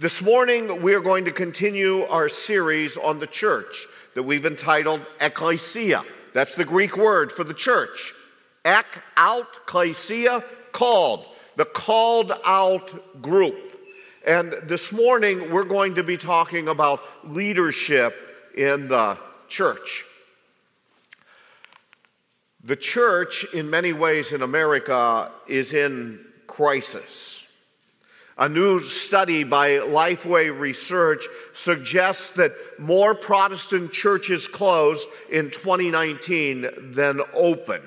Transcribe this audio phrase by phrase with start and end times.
[0.00, 5.02] This morning, we are going to continue our series on the church that we've entitled
[5.20, 6.04] Ecclesia.
[6.32, 8.14] That's the Greek word for the church.
[8.64, 8.86] Ek
[9.18, 10.42] out, klesia,
[10.72, 11.26] called,
[11.56, 13.78] the called out group.
[14.26, 18.16] And this morning, we're going to be talking about leadership
[18.56, 20.06] in the church.
[22.64, 27.39] The church, in many ways in America, is in crisis.
[28.38, 37.20] A new study by Lifeway Research suggests that more Protestant churches closed in 2019 than
[37.34, 37.84] opened,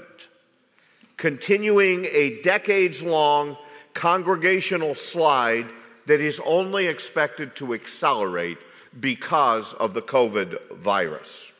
[1.17, 3.57] continuing a decades long
[3.93, 5.67] congregational slide
[6.05, 8.57] that is only expected to accelerate
[8.99, 11.51] because of the COVID virus.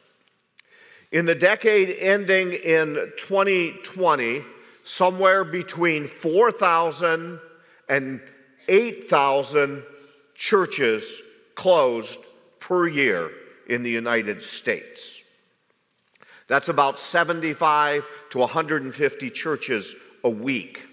[1.12, 4.44] In the decade ending in 2020,
[4.84, 7.40] somewhere between 4,000
[7.88, 8.22] and
[8.68, 9.84] 8,000
[10.36, 11.12] churches
[11.56, 12.20] closed
[12.60, 13.30] per year
[13.68, 15.22] in the United States.
[16.48, 20.84] That's about 75 to 150 churches a week.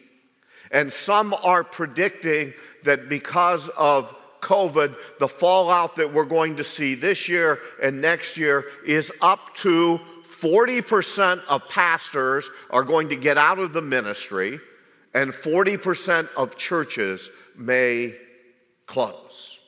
[0.71, 2.55] And some are predicting
[2.85, 8.37] that because of COVID, the fallout that we're going to see this year and next
[8.37, 14.59] year is up to 40% of pastors are going to get out of the ministry,
[15.13, 18.15] and 40% of churches may
[18.87, 19.59] close.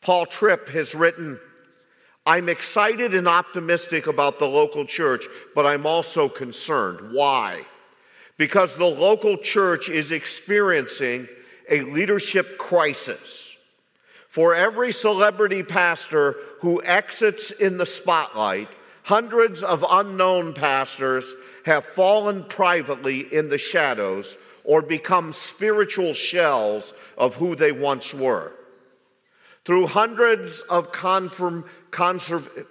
[0.00, 1.38] Paul Tripp has written,
[2.26, 7.12] I'm excited and optimistic about the local church, but I'm also concerned.
[7.12, 7.64] Why?
[8.36, 11.28] Because the local church is experiencing
[11.68, 13.56] a leadership crisis.
[14.28, 18.68] For every celebrity pastor who exits in the spotlight,
[19.02, 21.34] hundreds of unknown pastors
[21.66, 28.52] have fallen privately in the shadows or become spiritual shells of who they once were.
[29.64, 32.66] Through hundreds of confirm, conserv-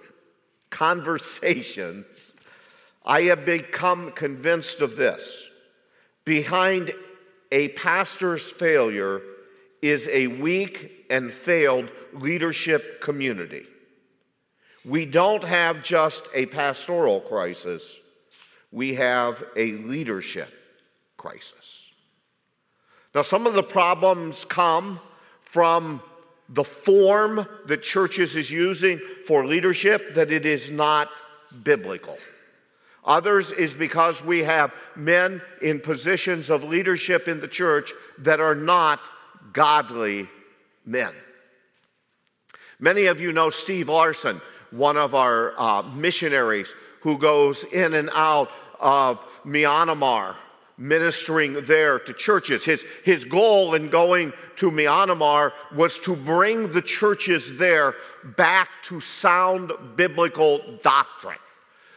[0.70, 2.34] conversations,
[3.04, 5.48] I have become convinced of this.
[6.24, 6.92] Behind
[7.50, 9.22] a pastor's failure
[9.82, 13.66] is a weak and failed leadership community.
[14.84, 18.00] We don't have just a pastoral crisis,
[18.72, 20.52] we have a leadership
[21.16, 21.79] crisis.
[23.14, 25.00] Now, some of the problems come
[25.42, 26.02] from
[26.48, 31.08] the form that churches is using for leadership that it is not
[31.62, 32.16] biblical.
[33.04, 38.54] Others is because we have men in positions of leadership in the church that are
[38.54, 39.00] not
[39.52, 40.28] godly
[40.84, 41.12] men.
[42.78, 48.10] Many of you know Steve Larson, one of our uh, missionaries who goes in and
[48.12, 50.36] out of Myanmar
[50.80, 52.64] ministering there to churches.
[52.64, 57.94] His, his goal in going to Myanmar was to bring the churches there
[58.36, 61.38] back to sound biblical doctrine.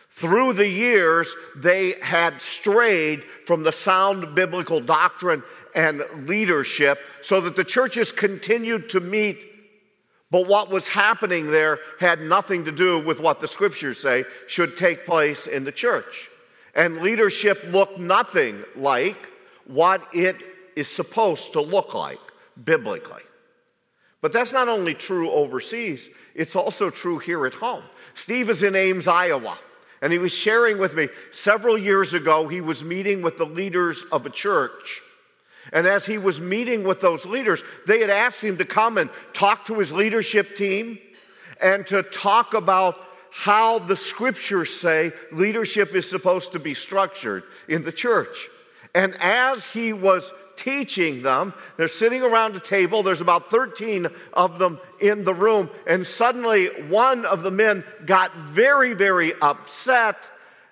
[0.10, 7.56] Through the years, they had strayed from the sound biblical doctrine and leadership so that
[7.56, 9.40] the churches continued to meet.
[10.30, 14.76] But what was happening there had nothing to do with what the scriptures say should
[14.76, 16.30] take place in the church.
[16.76, 19.18] And leadership looked nothing like
[19.66, 20.38] what it
[20.76, 22.20] is supposed to look like
[22.64, 23.22] biblically.
[24.22, 27.84] But that's not only true overseas, it's also true here at home.
[28.14, 29.58] Steve is in Ames, Iowa.
[30.02, 34.04] And he was sharing with me several years ago, he was meeting with the leaders
[34.12, 35.02] of a church.
[35.72, 39.10] And as he was meeting with those leaders, they had asked him to come and
[39.32, 41.00] talk to his leadership team
[41.62, 47.84] and to talk about how the scriptures say leadership is supposed to be structured in
[47.84, 48.48] the church.
[48.94, 51.54] And as he was teaching them.
[51.78, 53.04] They're sitting around a table.
[53.04, 55.70] There's about 13 of them in the room.
[55.88, 60.30] And suddenly, one of the men got very, very upset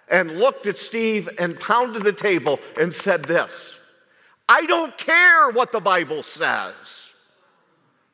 [0.08, 3.78] and looked at Steve and pounded the table and said this
[4.48, 7.14] I don't care what the Bible says.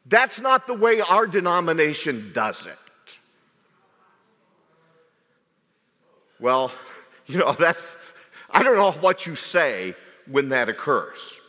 [0.06, 2.78] That's not the way our denomination does it.
[6.39, 6.72] Well,
[7.28, 7.95] you know, that's,
[8.49, 9.95] I don't know what you say
[10.29, 11.39] when that occurs.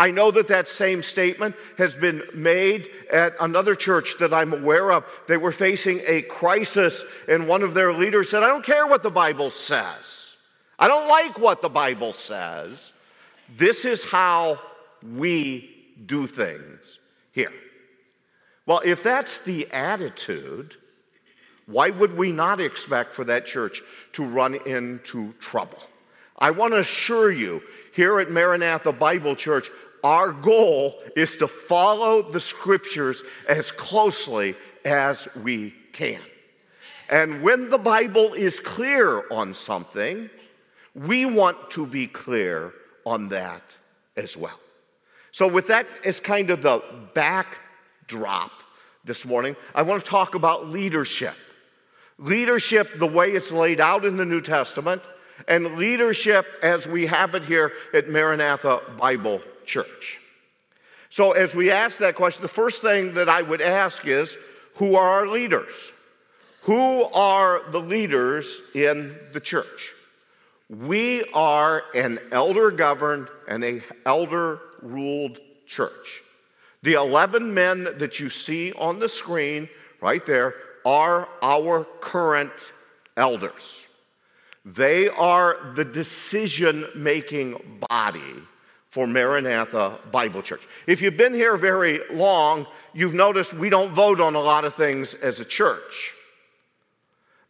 [0.00, 4.92] I know that that same statement has been made at another church that I'm aware
[4.92, 5.04] of.
[5.26, 9.02] They were facing a crisis, and one of their leaders said, I don't care what
[9.02, 10.36] the Bible says.
[10.78, 12.92] I don't like what the Bible says.
[13.56, 14.60] This is how
[15.02, 15.68] we
[16.06, 17.00] do things
[17.32, 17.52] here.
[18.66, 20.76] Well, if that's the attitude,
[21.68, 23.82] why would we not expect for that church
[24.12, 25.78] to run into trouble?
[26.38, 27.62] I want to assure you,
[27.92, 29.70] here at Maranatha Bible Church,
[30.02, 34.54] our goal is to follow the scriptures as closely
[34.84, 36.20] as we can.
[37.10, 40.30] And when the Bible is clear on something,
[40.94, 42.72] we want to be clear
[43.04, 43.62] on that
[44.16, 44.58] as well.
[45.32, 46.82] So, with that as kind of the
[47.12, 48.52] backdrop
[49.04, 51.34] this morning, I want to talk about leadership.
[52.18, 55.02] Leadership, the way it's laid out in the New Testament,
[55.46, 60.18] and leadership as we have it here at Maranatha Bible Church.
[61.10, 64.36] So, as we ask that question, the first thing that I would ask is
[64.74, 65.92] who are our leaders?
[66.62, 69.94] Who are the leaders in the church?
[70.68, 76.22] We are an elder governed and a elder ruled church.
[76.82, 79.68] The 11 men that you see on the screen
[80.00, 80.54] right there
[80.88, 82.50] are our current
[83.14, 83.84] elders.
[84.64, 88.34] They are the decision making body
[88.88, 90.62] for Maranatha Bible Church.
[90.86, 94.76] If you've been here very long, you've noticed we don't vote on a lot of
[94.76, 96.14] things as a church.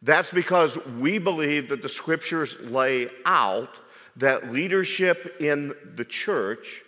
[0.03, 3.79] That's because we believe that the scriptures lay out
[4.17, 6.83] that leadership in the church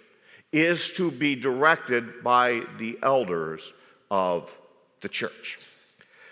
[0.51, 3.73] is to be directed by the elders
[4.11, 4.53] of
[5.01, 5.61] the church.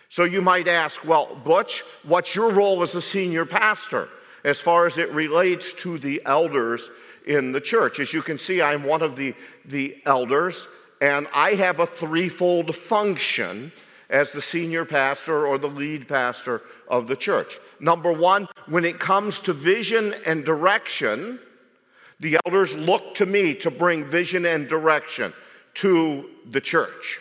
[0.08, 4.08] So you might ask, well, Butch, what's your role as a senior pastor
[4.42, 6.90] as far as it relates to the elders
[7.26, 8.00] in the church?
[8.00, 9.34] As you can see, I'm one of the,
[9.66, 10.66] the elders,
[11.00, 13.70] and I have a threefold function
[14.08, 17.58] as the senior pastor or the lead pastor of the church.
[17.78, 21.38] Number one, when it comes to vision and direction,
[22.18, 25.34] the elders look to me to bring vision and direction
[25.74, 27.20] to the church.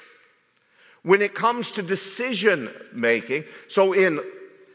[1.08, 4.20] When it comes to decision making, so in,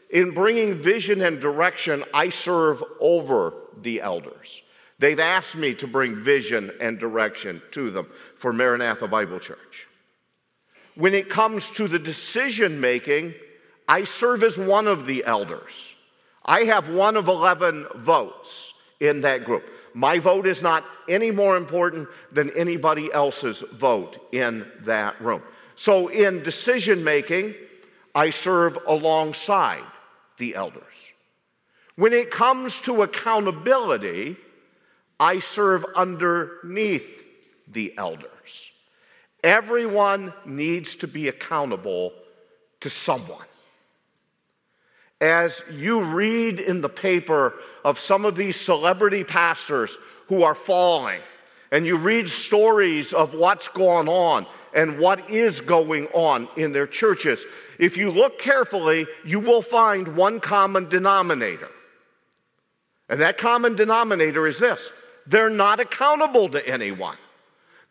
[0.09, 4.63] in bringing vision and direction, I serve over the elders.
[4.97, 9.87] They've asked me to bring vision and direction to them for Maranatha Bible Church.
[10.95, 13.35] When it comes to the decision making,
[13.87, 15.93] I serve as one of the elders.
[16.43, 19.65] I have one of 11 votes in that group.
[19.93, 25.43] My vote is not any more important than anybody else's vote in that room.
[25.75, 27.55] So, in decision making,
[28.13, 29.83] I serve alongside
[30.37, 30.83] the elders.
[31.95, 34.37] When it comes to accountability,
[35.19, 37.23] I serve underneath
[37.67, 38.71] the elders.
[39.43, 42.13] Everyone needs to be accountable
[42.81, 43.45] to someone.
[45.21, 47.53] As you read in the paper
[47.83, 49.97] of some of these celebrity pastors
[50.27, 51.21] who are falling,
[51.71, 56.87] and you read stories of what's going on and what is going on in their
[56.87, 57.45] churches,
[57.79, 61.69] if you look carefully, you will find one common denominator.
[63.09, 64.91] And that common denominator is this
[65.27, 67.17] they're not accountable to anyone.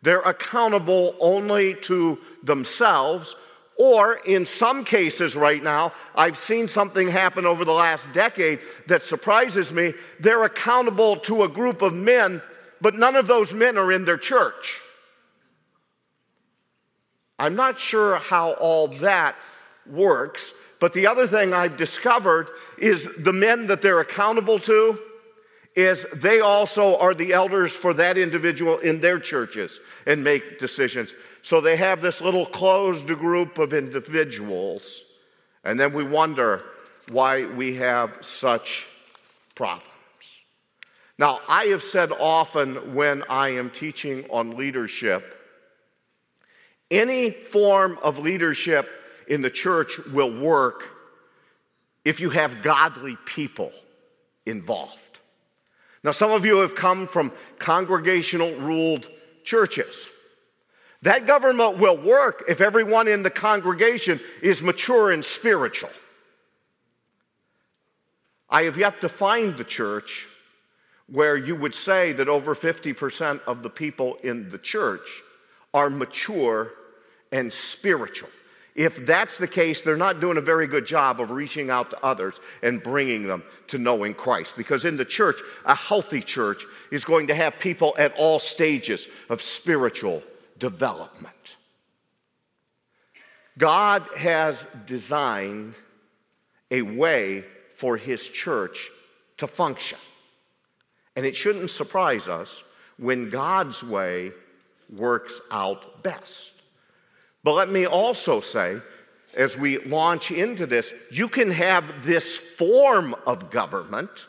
[0.01, 3.35] They're accountable only to themselves,
[3.77, 9.01] or in some cases right now, I've seen something happen over the last decade that
[9.01, 9.93] surprises me.
[10.19, 12.41] They're accountable to a group of men,
[12.81, 14.81] but none of those men are in their church.
[17.43, 19.35] I'm not sure how all that
[19.85, 22.47] works, but the other thing I've discovered
[22.77, 24.97] is the men that they're accountable to
[25.75, 31.13] is they also are the elders for that individual in their churches and make decisions.
[31.41, 35.03] So they have this little closed group of individuals,
[35.65, 36.63] and then we wonder
[37.09, 38.85] why we have such
[39.53, 39.83] problems.
[41.17, 45.42] Now, I have said often when I am teaching on leadership,
[46.93, 48.87] any form of leadership
[49.27, 50.89] in the church will work
[52.05, 53.71] if you have godly people
[54.45, 54.99] involved.
[56.03, 59.09] Now, some of you have come from congregational ruled
[59.43, 60.07] churches.
[61.01, 65.89] That government will work if everyone in the congregation is mature and spiritual.
[68.49, 70.27] I have yet to find the church
[71.07, 75.23] where you would say that over 50% of the people in the church
[75.73, 76.71] are mature
[77.33, 78.29] and spiritual.
[78.75, 82.03] If that's the case, they're not doing a very good job of reaching out to
[82.03, 84.55] others and bringing them to knowing Christ.
[84.55, 89.07] Because in the church, a healthy church is going to have people at all stages
[89.29, 90.23] of spiritual
[90.57, 91.33] development.
[93.57, 95.75] God has designed
[96.71, 97.43] a way
[97.75, 98.89] for His church
[99.37, 99.99] to function.
[101.15, 102.63] And it shouldn't surprise us
[102.97, 104.31] when God's way
[104.91, 106.52] works out best.
[107.43, 108.79] But let me also say,
[109.35, 114.27] as we launch into this, you can have this form of government,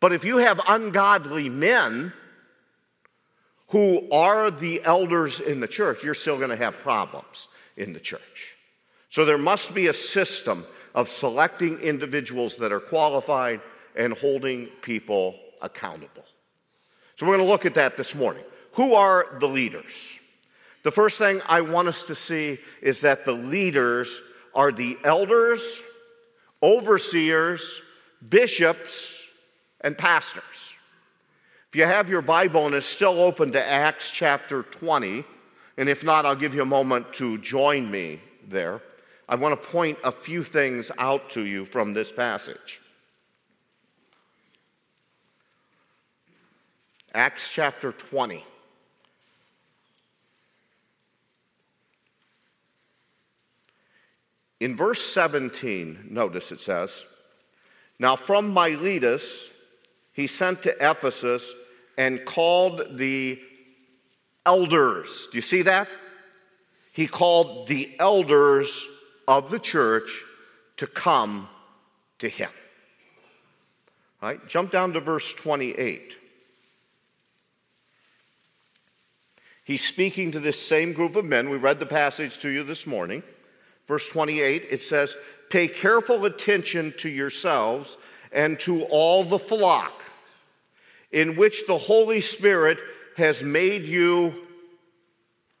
[0.00, 2.12] but if you have ungodly men
[3.68, 8.00] who are the elders in the church, you're still going to have problems in the
[8.00, 8.56] church.
[9.10, 13.60] So there must be a system of selecting individuals that are qualified
[13.94, 16.24] and holding people accountable.
[17.16, 18.44] So we're going to look at that this morning.
[18.72, 20.18] Who are the leaders?
[20.88, 24.22] The first thing I want us to see is that the leaders
[24.54, 25.82] are the elders,
[26.62, 27.82] overseers,
[28.26, 29.22] bishops,
[29.82, 30.42] and pastors.
[31.68, 35.24] If you have your Bible and it's still open to Acts chapter 20,
[35.76, 38.80] and if not, I'll give you a moment to join me there.
[39.28, 42.80] I want to point a few things out to you from this passage.
[47.12, 48.42] Acts chapter 20.
[54.60, 57.04] In verse 17, notice it says,
[57.98, 59.50] Now from Miletus
[60.12, 61.54] he sent to Ephesus
[61.96, 63.40] and called the
[64.44, 65.28] elders.
[65.30, 65.88] Do you see that?
[66.92, 68.86] He called the elders
[69.28, 70.24] of the church
[70.78, 71.48] to come
[72.18, 72.50] to him.
[74.20, 76.16] All right, jump down to verse 28.
[79.62, 81.50] He's speaking to this same group of men.
[81.50, 83.22] We read the passage to you this morning.
[83.88, 85.16] Verse 28, it says,
[85.48, 87.96] Pay careful attention to yourselves
[88.30, 90.02] and to all the flock
[91.10, 92.78] in which the Holy Spirit
[93.16, 94.46] has made you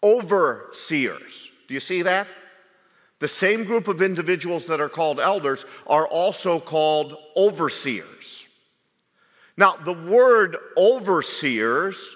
[0.02, 1.50] overseers.
[1.68, 2.28] Do you see that?
[3.18, 8.46] The same group of individuals that are called elders are also called overseers.
[9.56, 12.14] Now, the word overseers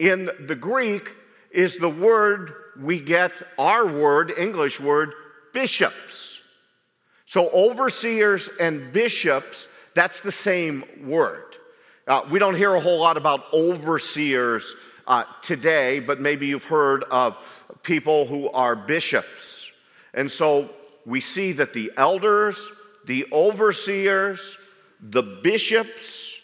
[0.00, 1.08] in the Greek
[1.52, 5.14] is the word we get our word, English word,
[5.52, 6.40] bishops.
[7.26, 11.56] So, overseers and bishops, that's the same word.
[12.06, 14.74] Uh, we don't hear a whole lot about overseers
[15.06, 17.36] uh, today, but maybe you've heard of
[17.82, 19.70] people who are bishops.
[20.14, 20.70] And so
[21.06, 22.70] we see that the elders,
[23.06, 24.58] the overseers,
[25.00, 26.38] the bishops,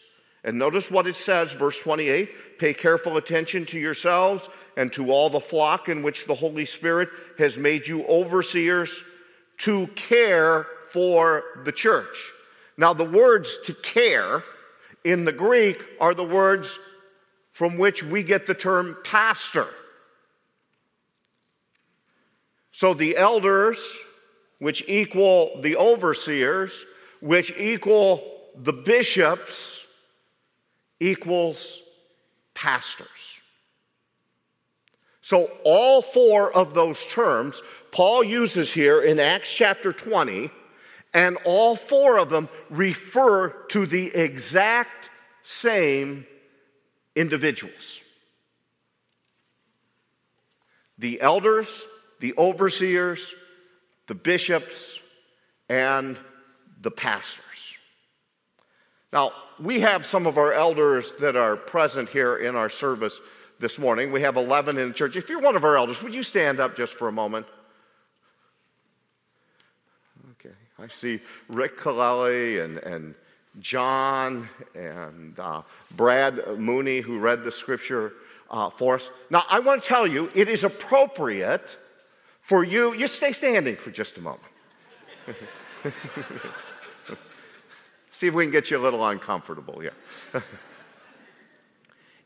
[0.45, 5.31] and notice what it says, verse 28 pay careful attention to yourselves and to all
[5.31, 9.03] the flock in which the Holy Spirit has made you overseers
[9.59, 12.33] to care for the church.
[12.77, 14.45] Now, the words to care
[15.05, 16.79] in the Greek are the words
[17.53, 19.67] from which we get the term pastor.
[22.71, 23.99] So the elders,
[24.61, 26.87] which equal the overseers,
[27.21, 28.23] which equal
[28.55, 29.85] the bishops,
[31.01, 31.83] equals
[32.59, 33.09] pastors.
[35.21, 37.63] So all four of those terms
[37.93, 40.51] Paul uses here in Acts chapter 20,
[41.15, 45.11] and all four of them refer to the exact
[45.43, 46.27] same
[47.15, 48.03] individuals
[50.99, 51.87] the elders,
[52.19, 53.33] the overseers,
[54.09, 54.99] the bishops,
[55.69, 56.19] and
[56.81, 57.45] the pastors.
[59.13, 63.21] Now, we have some of our elders that are present here in our service
[63.59, 64.13] this morning.
[64.13, 65.17] We have 11 in the church.
[65.17, 67.47] If you're one of our elders, would you stand up just for a moment?
[70.33, 73.15] Okay, I see Rick Kaleli and, and
[73.61, 75.63] John and uh,
[75.97, 78.13] Brad Mooney, who read the scripture
[78.51, 79.11] uh, for us.
[79.31, 81.77] Now, I want to tell you, it is appropriate
[82.43, 84.43] for you, you stay standing for just a moment.
[88.19, 89.93] See if we can get you a little uncomfortable here.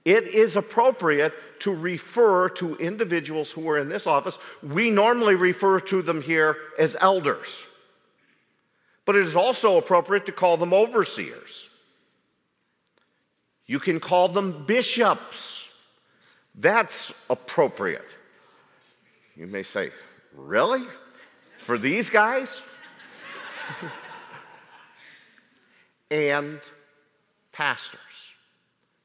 [0.07, 4.39] it is appropriate to refer to individuals who are in this office.
[4.63, 7.55] We normally refer to them here as elders.
[9.05, 11.69] But it is also appropriate to call them overseers.
[13.67, 15.71] You can call them bishops.
[16.55, 18.17] That's appropriate.
[19.37, 19.91] You may say,
[20.35, 20.87] Really?
[21.61, 22.63] For these guys?
[26.13, 26.61] and
[27.53, 28.01] pastors.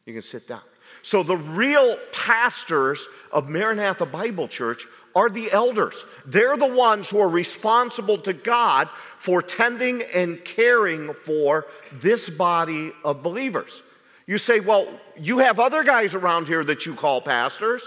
[0.05, 0.61] You can sit down.
[1.03, 4.85] So, the real pastors of Maranatha Bible Church
[5.15, 6.05] are the elders.
[6.25, 12.91] They're the ones who are responsible to God for tending and caring for this body
[13.05, 13.83] of believers.
[14.25, 14.87] You say, well,
[15.17, 17.83] you have other guys around here that you call pastors.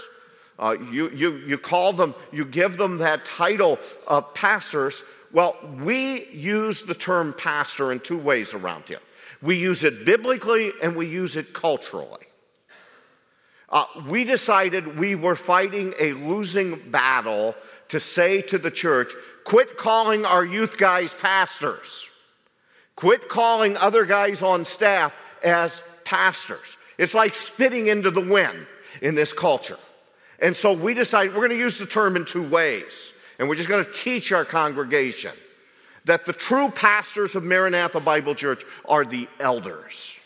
[0.57, 5.03] Uh, you, you, you call them, you give them that title of pastors.
[5.31, 8.99] Well, we use the term pastor in two ways around here
[9.41, 12.25] we use it biblically and we use it culturally.
[13.69, 17.55] Uh, we decided we were fighting a losing battle
[17.87, 19.13] to say to the church,
[19.45, 22.07] quit calling our youth guys pastors.
[22.95, 26.77] Quit calling other guys on staff as pastors.
[26.97, 28.67] It's like spitting into the wind.
[29.01, 29.77] in this culture.
[30.39, 33.13] And so we decided we're going to use the term in two ways.
[33.39, 35.31] And we're just going to teach our congregation
[36.05, 40.17] that the true pastors of Maranatha Bible Church are the elders.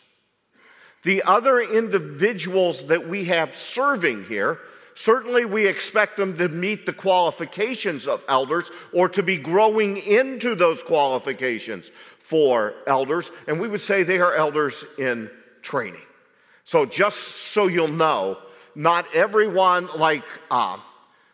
[1.03, 4.59] The other individuals that we have serving here,
[4.95, 10.55] certainly we expect them to meet the qualifications of elders or to be growing into
[10.55, 13.29] those qualifications for elders.
[13.47, 15.29] And we would say they are elders in
[15.61, 16.01] training.
[16.63, 18.39] So, just so you'll know,
[18.73, 20.77] not everyone like uh,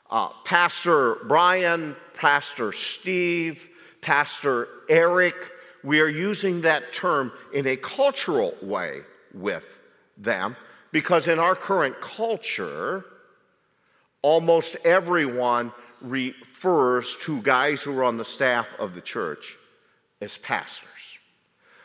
[0.09, 3.69] uh, Pastor Brian, Pastor Steve,
[4.01, 5.35] Pastor Eric,
[5.83, 9.01] we are using that term in a cultural way
[9.33, 9.65] with
[10.17, 10.55] them
[10.91, 13.05] because in our current culture,
[14.21, 19.57] almost everyone refers to guys who are on the staff of the church
[20.19, 20.87] as pastors.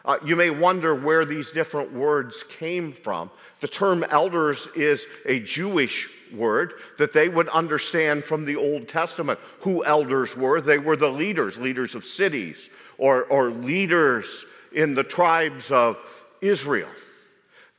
[0.06, 3.28] Uh, you may wonder where these different words came from.
[3.60, 9.40] The term elders is a Jewish word that they would understand from the Old Testament
[9.60, 10.60] who elders were.
[10.60, 15.98] They were the leaders, leaders of cities, or, or leaders in the tribes of
[16.40, 16.90] Israel.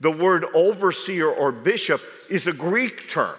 [0.01, 3.37] The word overseer or bishop is a Greek term.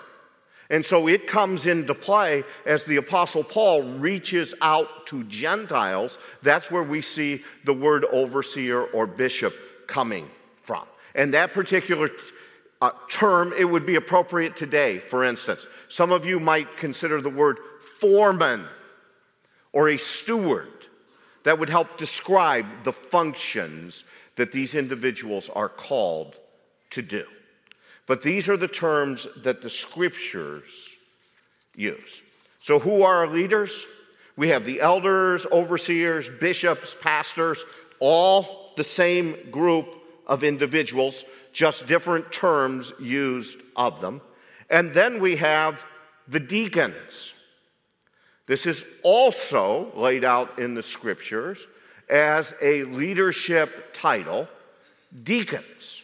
[0.70, 6.18] And so it comes into play as the Apostle Paul reaches out to Gentiles.
[6.42, 9.54] That's where we see the word overseer or bishop
[9.86, 10.30] coming
[10.62, 10.84] from.
[11.14, 12.10] And that particular
[12.82, 15.66] uh, term, it would be appropriate today, for instance.
[15.88, 17.58] Some of you might consider the word
[17.98, 18.66] foreman
[19.72, 20.68] or a steward.
[21.44, 24.04] That would help describe the functions
[24.36, 26.38] that these individuals are called
[26.90, 27.24] to do.
[28.08, 30.88] But these are the terms that the scriptures
[31.76, 32.22] use.
[32.60, 33.86] So, who are our leaders?
[34.34, 37.64] We have the elders, overseers, bishops, pastors,
[38.00, 39.94] all the same group
[40.26, 44.20] of individuals, just different terms used of them.
[44.70, 45.84] And then we have
[46.28, 47.34] the deacons.
[48.46, 51.66] This is also laid out in the scriptures
[52.08, 54.48] as a leadership title
[55.22, 56.02] deacons.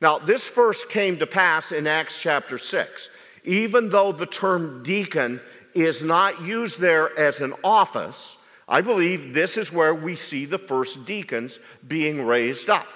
[0.00, 3.10] Now, this first came to pass in Acts chapter 6.
[3.44, 5.40] Even though the term deacon
[5.74, 8.36] is not used there as an office,
[8.68, 12.86] I believe this is where we see the first deacons being raised up.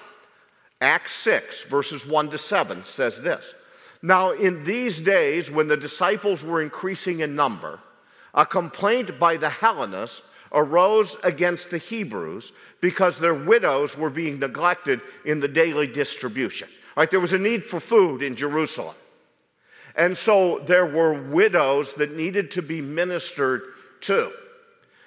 [0.81, 3.53] Acts 6, verses 1 to 7 says this
[4.01, 7.79] Now, in these days, when the disciples were increasing in number,
[8.33, 15.01] a complaint by the Hellenists arose against the Hebrews because their widows were being neglected
[15.25, 16.67] in the daily distribution.
[16.95, 18.95] Right, there was a need for food in Jerusalem.
[19.95, 23.63] And so there were widows that needed to be ministered
[24.01, 24.31] to.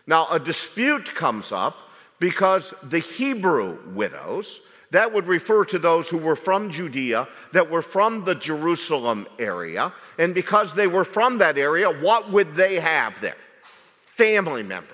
[0.06, 1.76] Now, a dispute comes up
[2.18, 7.82] because the Hebrew widows, that would refer to those who were from Judea, that were
[7.82, 9.92] from the Jerusalem area.
[10.18, 13.36] And because they were from that area, what would they have there?
[14.04, 14.90] Family members.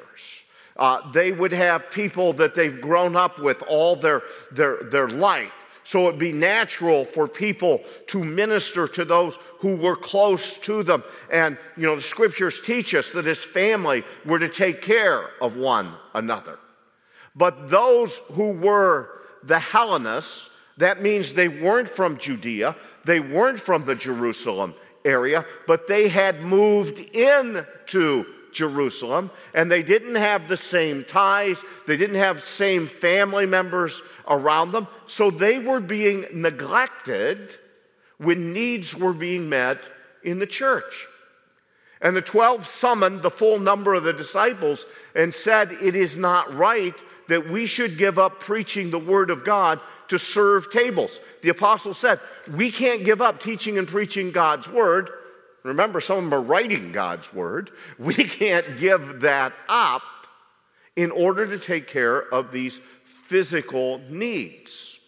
[0.76, 5.59] Uh, they would have people that they've grown up with all their, their, their life.
[5.90, 11.02] So it'd be natural for people to minister to those who were close to them.
[11.32, 15.56] And, you know, the scriptures teach us that his family were to take care of
[15.56, 16.60] one another.
[17.34, 19.10] But those who were
[19.42, 25.88] the Hellenists, that means they weren't from Judea, they weren't from the Jerusalem area, but
[25.88, 32.42] they had moved into Jerusalem, and they didn't have the same ties, they didn't have
[32.42, 37.56] same family members around them, so they were being neglected
[38.18, 39.78] when needs were being met
[40.22, 41.06] in the church.
[42.02, 46.54] And the 12 summoned the full number of the disciples and said, It is not
[46.54, 46.94] right
[47.28, 51.20] that we should give up preaching the word of God to serve tables.
[51.42, 55.10] The apostle said, We can't give up teaching and preaching God's word
[55.62, 57.70] Remember, some of them are writing God's word.
[57.98, 60.02] We can't give that up
[60.96, 64.98] in order to take care of these physical needs.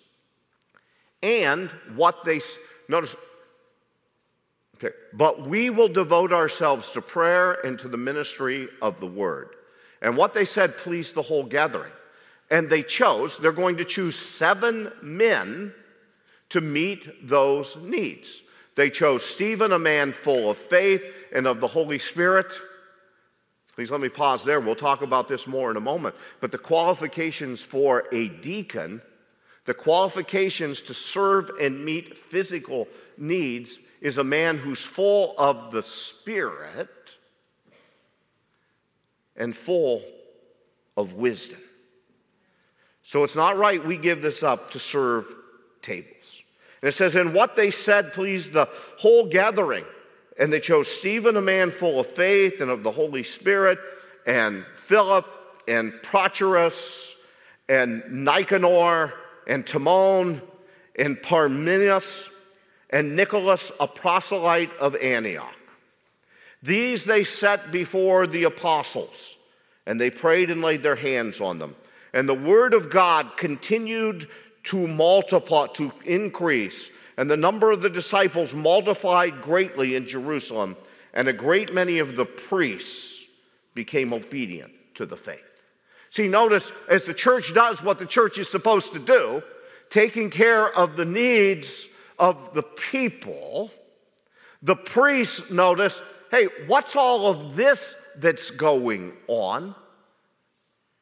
[1.22, 2.40] And what they,
[2.88, 3.16] notice,
[4.76, 9.50] okay, but we will devote ourselves to prayer and to the ministry of the word.
[10.00, 11.92] And what they said pleased the whole gathering.
[12.50, 15.72] And they chose, they're going to choose seven men
[16.50, 18.42] to meet those needs.
[18.74, 22.58] They chose Stephen, a man full of faith and of the Holy Spirit.
[23.74, 24.61] Please let me pause there.
[24.61, 26.14] We'll talk about this more in a moment.
[26.40, 29.00] But the qualifications for a deacon,
[29.64, 35.82] the qualifications to serve and meet physical needs, is a man who's full of the
[35.82, 36.88] Spirit
[39.37, 40.02] and full
[40.96, 41.61] of wisdom.
[43.02, 45.26] So it's not right we give this up to serve
[45.80, 46.21] tables.
[46.82, 48.68] And it says, And what they said pleased the
[48.98, 49.84] whole gathering.
[50.38, 53.78] And they chose Stephen, a man full of faith and of the Holy Spirit,
[54.26, 55.26] and Philip,
[55.68, 57.14] and Prochorus,
[57.68, 59.14] and Nicanor,
[59.46, 60.42] and Timon,
[60.96, 62.30] and Parmenas,
[62.90, 65.54] and Nicholas, a proselyte of Antioch.
[66.62, 69.36] These they set before the apostles,
[69.86, 71.74] and they prayed and laid their hands on them.
[72.12, 74.28] And the word of God continued
[74.64, 76.90] to multiply, to increase.
[77.16, 80.77] And the number of the disciples multiplied greatly in Jerusalem,
[81.12, 83.27] and a great many of the priests
[83.75, 85.44] became obedient to the faith.
[86.11, 89.42] See, notice as the church does what the church is supposed to do,
[89.90, 93.70] taking care of the needs of the people,
[94.62, 99.75] the priests notice hey, what's all of this that's going on?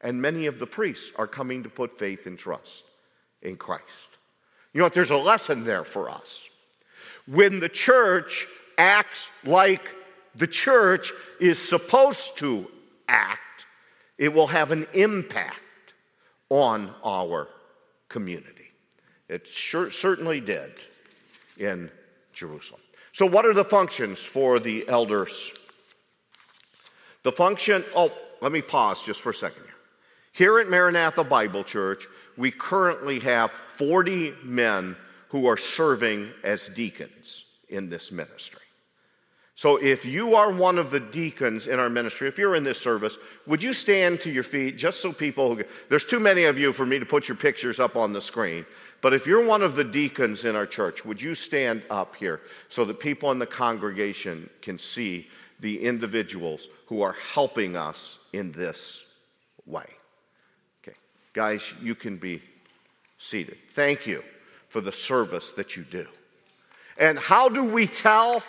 [0.01, 2.83] And many of the priests are coming to put faith and trust
[3.41, 3.83] in Christ.
[4.73, 4.93] You know what?
[4.93, 6.47] There's a lesson there for us.
[7.27, 9.81] When the church acts like
[10.35, 12.69] the church is supposed to
[13.07, 13.65] act,
[14.17, 15.59] it will have an impact
[16.49, 17.47] on our
[18.07, 18.69] community.
[19.27, 20.71] It sure, certainly did
[21.57, 21.89] in
[22.33, 22.81] Jerusalem.
[23.13, 25.53] So, what are the functions for the elders?
[27.23, 29.73] The function, oh, let me pause just for a second here.
[30.31, 34.95] Here at Maranatha Bible Church, we currently have 40 men
[35.29, 38.61] who are serving as deacons in this ministry.
[39.55, 42.81] So if you are one of the deacons in our ministry, if you're in this
[42.81, 46.57] service, would you stand to your feet just so people, who, there's too many of
[46.57, 48.65] you for me to put your pictures up on the screen.
[49.01, 52.41] But if you're one of the deacons in our church, would you stand up here
[52.69, 55.27] so that people in the congregation can see
[55.59, 59.03] the individuals who are helping us in this
[59.65, 59.85] way?
[61.33, 62.41] Guys, you can be
[63.17, 63.57] seated.
[63.71, 64.23] Thank you
[64.67, 66.07] for the service that you do.
[66.97, 68.43] And how do we tell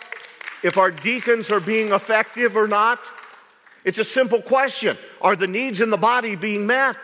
[0.63, 2.99] if our deacons are being effective or not?
[3.85, 6.97] It's a simple question Are the needs in the body being met?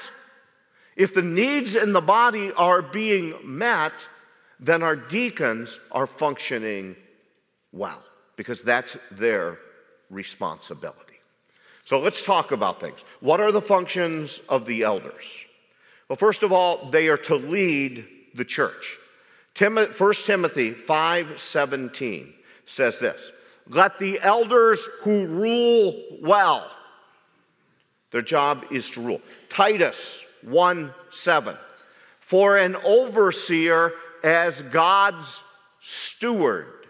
[0.95, 3.93] If the needs in the body are being met,
[4.59, 6.97] then our deacons are functioning
[7.71, 8.03] well
[8.35, 9.59] because that's their
[10.09, 11.19] responsibility.
[11.85, 12.99] So let's talk about things.
[13.21, 15.45] What are the functions of the elders?
[16.09, 18.97] Well, first of all, they are to lead the church.
[19.55, 22.33] 1 Timothy 5:17
[22.65, 23.31] says this:
[23.67, 26.69] "Let the elders who rule well,
[28.11, 31.57] their job is to rule." Titus 1:7,
[32.19, 33.93] "For an overseer
[34.23, 35.43] as God's
[35.81, 36.87] steward."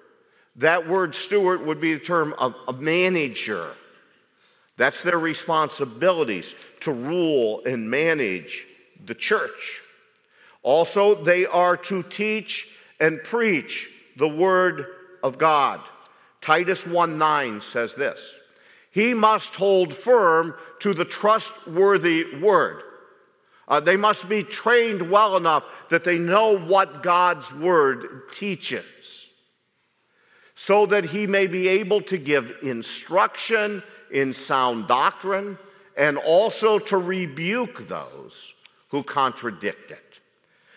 [0.55, 3.75] That word steward would be the term of a manager.
[4.77, 8.65] That's their responsibilities to rule and manage
[9.05, 9.81] the church.
[10.61, 12.67] Also, they are to teach
[12.99, 14.85] and preach the word
[15.23, 15.79] of God.
[16.41, 18.35] Titus 1 9 says this
[18.91, 22.83] He must hold firm to the trustworthy word.
[23.67, 29.27] Uh, they must be trained well enough that they know what God's word teaches,
[30.55, 35.57] so that he may be able to give instruction in sound doctrine
[35.95, 38.53] and also to rebuke those
[38.89, 40.19] who contradict it.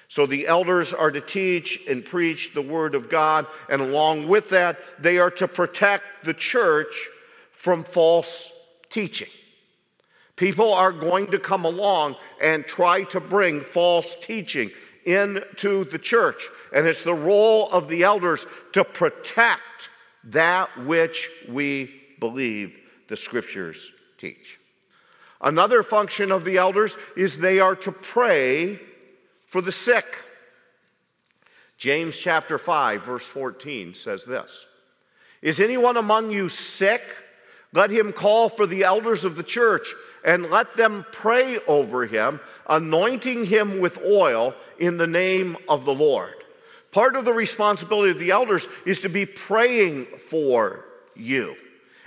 [0.08, 4.50] So the elders are to teach and preach the word of God, and along with
[4.50, 7.08] that, they are to protect the church
[7.50, 8.52] from false
[8.90, 9.30] teaching.
[10.36, 14.70] People are going to come along and try to bring false teaching
[15.04, 19.88] into the church, and it's the role of the elders to protect
[20.24, 24.58] that which we believe the scriptures teach.
[25.42, 28.80] Another function of the elders is they are to pray
[29.46, 30.06] for the sick.
[31.76, 34.66] James chapter 5, verse 14 says this
[35.42, 37.02] Is anyone among you sick?
[37.74, 42.38] Let him call for the elders of the church and let them pray over him,
[42.68, 46.34] anointing him with oil in the name of the Lord.
[46.92, 50.84] Part of the responsibility of the elders is to be praying for
[51.16, 51.56] you.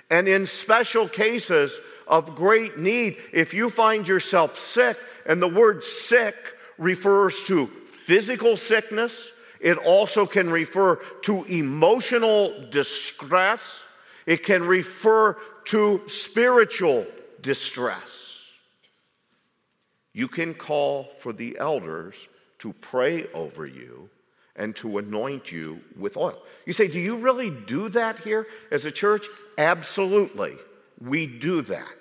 [0.09, 5.83] And in special cases of great need, if you find yourself sick, and the word
[5.83, 6.35] sick
[6.77, 13.83] refers to physical sickness, it also can refer to emotional distress,
[14.25, 17.05] it can refer to spiritual
[17.41, 18.43] distress.
[20.13, 22.27] You can call for the elders
[22.59, 24.09] to pray over you
[24.55, 26.41] and to anoint you with oil.
[26.65, 29.27] You say, Do you really do that here as a church?
[29.57, 30.55] Absolutely.
[31.01, 31.97] We do that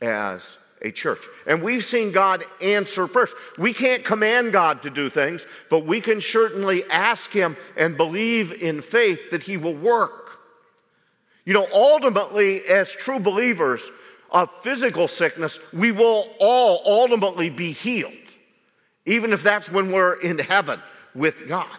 [0.00, 1.22] as a church.
[1.46, 3.34] And we've seen God answer first.
[3.58, 8.52] We can't command God to do things, but we can certainly ask Him and believe
[8.52, 10.38] in faith that He will work.
[11.44, 13.80] You know, ultimately, as true believers
[14.30, 18.12] of physical sickness, we will all ultimately be healed,
[19.06, 20.80] even if that's when we're in heaven
[21.14, 21.78] with God.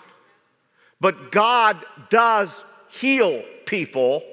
[0.99, 4.23] But God does heal people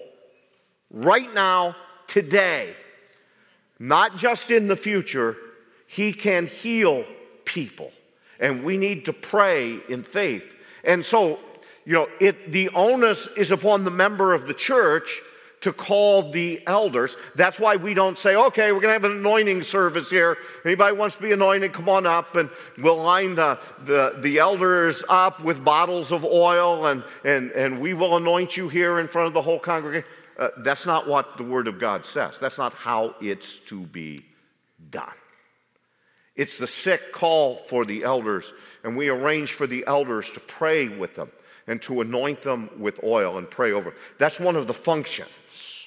[0.91, 2.75] right now, today.
[3.79, 5.37] Not just in the future,
[5.87, 7.05] He can heal
[7.45, 7.93] people.
[8.41, 10.55] And we need to pray in faith.
[10.85, 11.39] And so,
[11.85, 15.21] you know, it, the onus is upon the member of the church
[15.65, 17.17] to call the elders.
[17.35, 20.37] That's why we don't say, okay, we're going to have an anointing service here.
[20.63, 22.37] Anybody wants to be anointed, come on up.
[22.37, 27.81] And we'll line the, the, the elders up with bottles of oil and, and, and
[27.81, 30.07] we will anoint you here in front of the whole congregation.
[30.39, 32.39] Uh, that's not what the Word of God says.
[32.39, 34.23] That's not how it's to be
[34.91, 35.15] done.
[36.37, 40.89] It's the sick call for the elders, and we arrange for the elders to pray
[40.89, 41.31] with them
[41.67, 43.91] and to anoint them with oil and pray over.
[43.91, 43.99] them.
[44.19, 45.87] That's one of the functions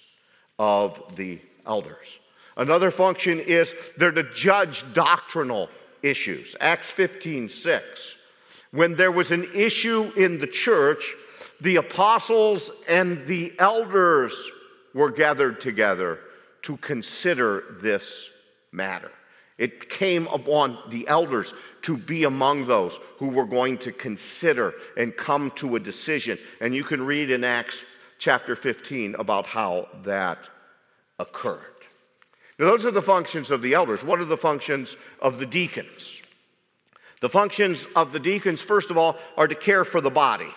[0.57, 2.19] of the elders.
[2.55, 5.69] Another function is they're to judge doctrinal
[6.01, 6.55] issues.
[6.59, 8.15] Acts 15 6.
[8.71, 11.13] When there was an issue in the church,
[11.61, 14.33] the apostles and the elders
[14.93, 16.19] were gathered together
[16.63, 18.29] to consider this
[18.71, 19.11] matter.
[19.57, 21.53] It came upon the elders
[21.87, 26.37] to be among those who were going to consider and come to a decision.
[26.59, 27.85] And you can read in Acts
[28.17, 30.49] chapter 15 about how that
[31.17, 31.61] occurred.
[32.59, 34.03] Now, those are the functions of the elders.
[34.03, 36.21] What are the functions of the deacons?
[37.21, 40.53] The functions of the deacons, first of all, are to care for the body.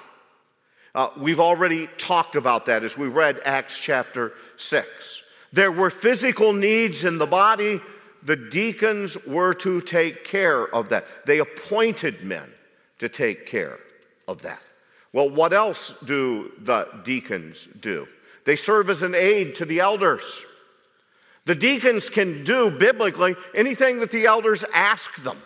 [0.96, 5.22] Uh, we've already talked about that as we read Acts chapter 6.
[5.52, 7.80] There were physical needs in the body.
[8.22, 11.06] The deacons were to take care of that.
[11.26, 12.50] They appointed men
[12.98, 13.78] to take care
[14.28, 14.60] of that.
[15.12, 18.06] Well, what else do the deacons do?
[18.44, 20.44] They serve as an aid to the elders.
[21.46, 25.38] The deacons can do biblically anything that the elders ask them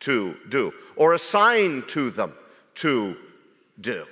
[0.00, 2.32] to do or assign to them
[2.76, 3.16] to
[3.80, 4.06] do.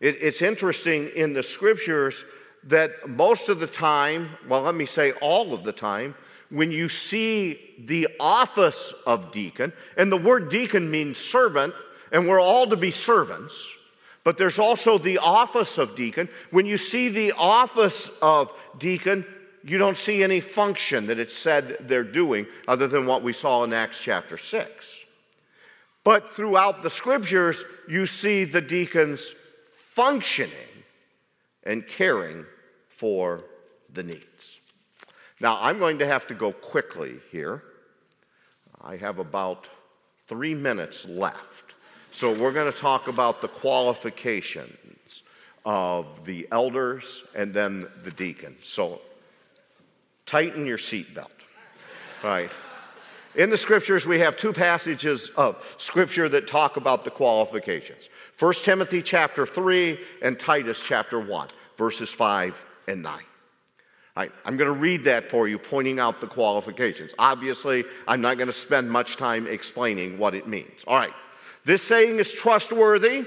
[0.00, 2.24] It, it's interesting in the scriptures
[2.64, 6.14] that most of the time, well, let me say all of the time,
[6.50, 11.74] when you see the office of deacon, and the word deacon means servant,
[12.12, 13.70] and we're all to be servants,
[14.22, 16.28] but there's also the office of deacon.
[16.50, 19.26] When you see the office of deacon,
[19.64, 23.64] you don't see any function that it said they're doing other than what we saw
[23.64, 25.04] in Acts chapter 6.
[26.04, 29.34] But throughout the scriptures, you see the deacons
[29.74, 30.52] functioning
[31.62, 32.44] and caring
[32.88, 33.42] for
[33.92, 34.60] the needs.
[35.40, 37.62] Now, I'm going to have to go quickly here.
[38.80, 39.68] I have about
[40.26, 41.74] three minutes left.
[42.12, 45.22] So, we're going to talk about the qualifications
[45.64, 48.64] of the elders and then the deacons.
[48.64, 49.00] So,
[50.26, 51.30] tighten your seatbelt.
[52.22, 52.50] Right.
[53.34, 58.08] In the scriptures, we have two passages of scripture that talk about the qualifications.
[58.38, 63.18] 1 Timothy chapter 3 and Titus chapter 1, verses 5 and 9.
[64.16, 67.12] Right, I'm going to read that for you, pointing out the qualifications.
[67.18, 70.84] Obviously, I'm not going to spend much time explaining what it means.
[70.86, 71.12] All right,
[71.64, 73.26] this saying is trustworthy.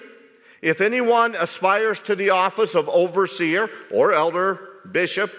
[0.61, 5.31] If anyone aspires to the office of overseer or elder, bishop,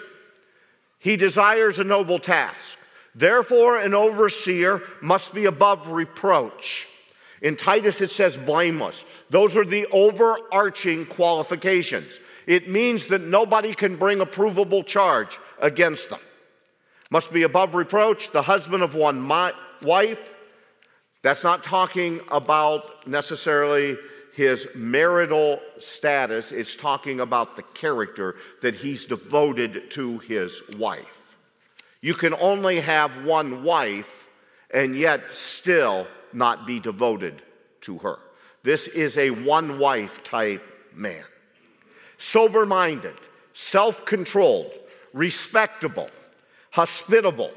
[0.99, 2.77] he desires a noble task.
[3.15, 6.87] Therefore, an overseer must be above reproach
[7.41, 9.05] in Titus, it says blameless.
[9.29, 12.19] Those are the overarching qualifications.
[12.49, 16.19] It means that nobody can bring a provable charge against them.
[17.11, 19.27] Must be above reproach, the husband of one
[19.83, 20.33] wife.
[21.21, 23.99] That's not talking about necessarily
[24.33, 31.37] his marital status, it's talking about the character that he's devoted to his wife.
[32.01, 34.27] You can only have one wife
[34.73, 37.43] and yet still not be devoted
[37.81, 38.17] to her.
[38.63, 40.63] This is a one wife type
[40.95, 41.25] man.
[42.19, 43.15] Sober minded,
[43.53, 44.71] self controlled,
[45.13, 46.09] respectable,
[46.71, 47.51] hospitable,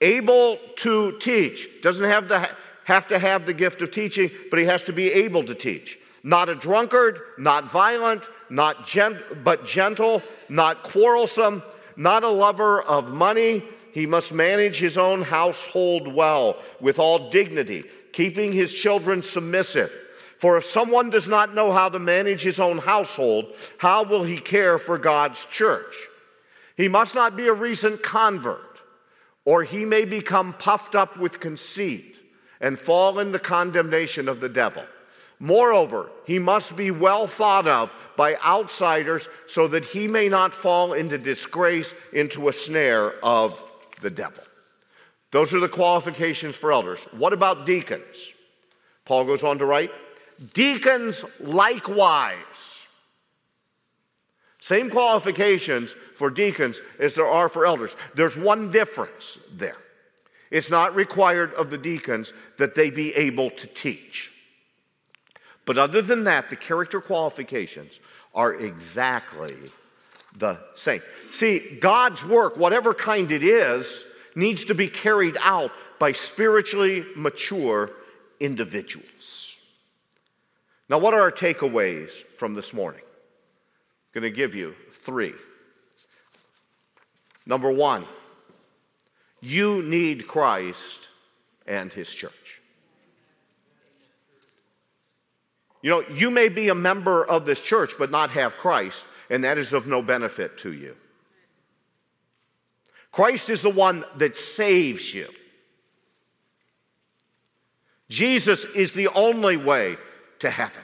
[0.00, 1.68] able to teach.
[1.82, 4.92] Doesn't have to, ha- have to have the gift of teaching, but he has to
[4.92, 5.98] be able to teach.
[6.22, 11.62] Not a drunkard, not violent, not gent- but gentle, not quarrelsome,
[11.96, 17.84] not a lover of money, he must manage his own household well, with all dignity,
[18.12, 19.92] keeping his children submissive.
[20.44, 24.36] For if someone does not know how to manage his own household, how will he
[24.36, 25.94] care for God's church?
[26.76, 28.82] He must not be a recent convert
[29.46, 32.16] or he may become puffed up with conceit
[32.60, 34.84] and fall in the condemnation of the devil.
[35.38, 40.92] Moreover, he must be well thought of by outsiders so that he may not fall
[40.92, 43.62] into disgrace, into a snare of
[44.02, 44.44] the devil.
[45.30, 47.08] Those are the qualifications for elders.
[47.12, 48.34] What about deacons?
[49.06, 49.90] Paul goes on to write
[50.52, 52.86] Deacons likewise.
[54.58, 57.94] Same qualifications for deacons as there are for elders.
[58.14, 59.76] There's one difference there.
[60.50, 64.32] It's not required of the deacons that they be able to teach.
[65.66, 68.00] But other than that, the character qualifications
[68.34, 69.56] are exactly
[70.36, 71.00] the same.
[71.30, 74.04] See, God's work, whatever kind it is,
[74.34, 77.90] needs to be carried out by spiritually mature
[78.40, 79.53] individuals.
[80.88, 83.00] Now, what are our takeaways from this morning?
[83.02, 85.32] I'm going to give you three.
[87.46, 88.04] Number one,
[89.40, 91.08] you need Christ
[91.66, 92.60] and his church.
[95.82, 99.44] You know, you may be a member of this church but not have Christ, and
[99.44, 100.96] that is of no benefit to you.
[103.12, 105.28] Christ is the one that saves you.
[108.08, 109.96] Jesus is the only way
[110.44, 110.82] to heaven.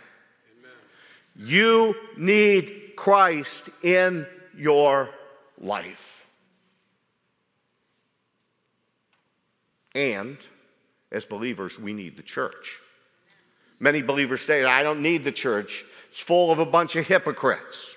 [0.59, 1.49] Amen.
[1.49, 5.11] You need Christ in your
[5.61, 6.27] life.
[9.95, 10.39] And
[11.13, 12.81] as believers, we need the church.
[13.79, 17.97] Many believers say, I don't need the church, it's full of a bunch of hypocrites.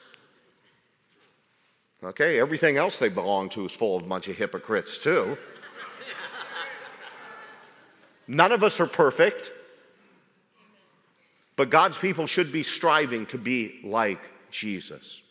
[2.04, 5.38] Okay, everything else they belong to is full of a bunch of hypocrites, too.
[8.28, 9.52] None of us are perfect,
[11.56, 14.20] but God's people should be striving to be like
[14.52, 15.22] Jesus.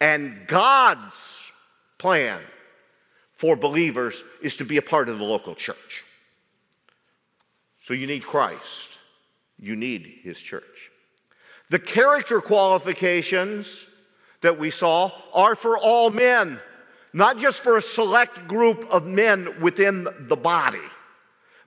[0.00, 1.50] And God's
[1.98, 2.40] plan
[3.32, 6.04] for believers is to be a part of the local church.
[7.82, 8.90] So you need Christ
[9.60, 10.90] you need his church.
[11.68, 13.86] The character qualifications
[14.40, 16.58] that we saw are for all men,
[17.12, 20.78] not just for a select group of men within the body,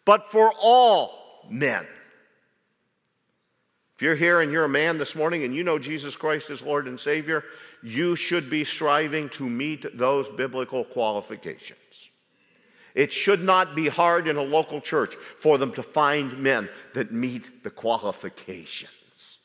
[0.06, 1.86] but for all men.
[4.03, 6.89] You're here and you're a man this morning and you know Jesus Christ is Lord
[6.89, 7.45] and Savior,
[7.81, 12.09] you should be striving to meet those biblical qualifications.
[12.95, 17.13] It should not be hard in a local church for them to find men that
[17.13, 19.37] meet the qualifications.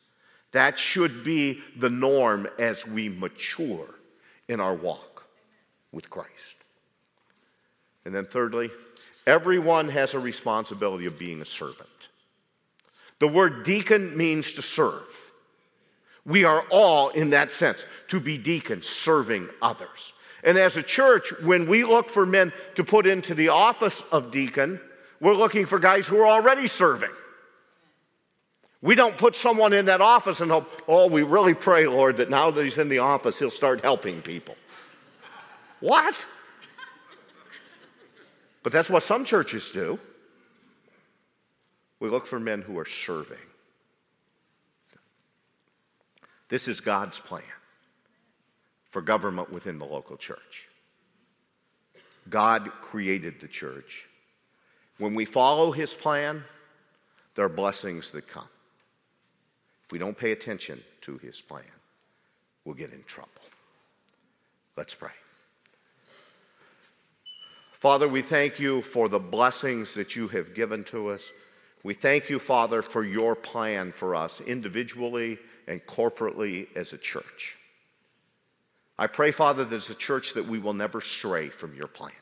[0.51, 3.95] That should be the norm as we mature
[4.49, 5.25] in our walk
[5.93, 6.57] with Christ.
[8.05, 8.73] And then, thirdly,
[9.25, 11.98] everyone has a responsibility of being a servant.
[13.21, 15.05] The word deacon means to serve.
[16.25, 20.13] We are all, in that sense, to be deacons, serving others.
[20.45, 24.31] And as a church, when we look for men to put into the office of
[24.31, 24.81] deacon,
[25.21, 27.11] we're looking for guys who are already serving.
[28.81, 32.31] We don't put someone in that office and hope, oh, we really pray, Lord, that
[32.31, 34.57] now that he's in the office, he'll start helping people.
[35.81, 36.15] What?
[38.63, 39.99] But that's what some churches do.
[42.01, 43.39] We look for men who are serving.
[46.49, 47.43] This is God's plan
[48.91, 50.69] for government within the local church.
[52.31, 54.07] God created the church.
[54.99, 56.45] When we follow his plan,
[57.35, 58.49] there are blessings that come.
[59.87, 61.63] If we don't pay attention to his plan,
[62.65, 63.31] we'll get in trouble.
[64.77, 65.11] Let's pray.
[67.73, 71.31] Father, we thank you for the blessings that you have given to us.
[71.83, 77.57] We thank you, Father, for your plan for us individually and corporately as a church.
[78.99, 82.13] I pray, Father, that as a church that we will never stray from your plan.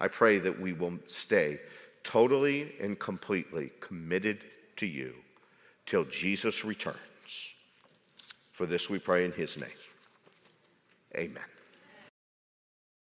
[0.00, 1.60] I pray that we will stay
[2.02, 4.44] totally and completely committed
[4.76, 5.14] to you
[5.86, 6.98] till Jesus returns.
[8.52, 9.70] For this we pray in his name.
[11.16, 11.53] Amen.